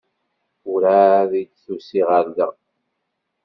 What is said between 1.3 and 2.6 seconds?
i d-tusi ɣer da.